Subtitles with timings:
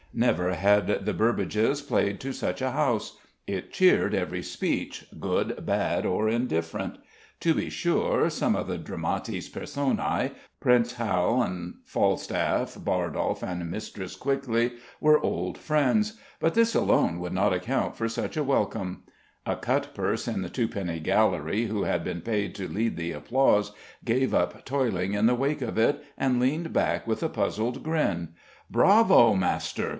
[0.13, 3.17] Never had the Burbages played to such a house.
[3.47, 6.97] It cheered every speech good, bad, or indifferent.
[7.41, 14.15] To be sure, some of the dramatis personæ Prince Hal and Falstaff, Bardolph and Mistress
[14.17, 19.03] Quickly were old friends; but this alone would not account for such a welcome.
[19.45, 23.71] A cutpurse in the twopenny gallery who had been paid to lead the applause
[24.03, 28.29] gave up toiling in the wake of it, and leaned back with a puzzled grin.
[28.69, 29.89] "Bravo, master!"